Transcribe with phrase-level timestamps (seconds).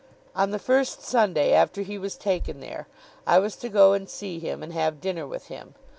[0.35, 2.87] On the first Sunday after he was taken there,
[3.27, 5.75] I was to go and see him, and have dinner with him.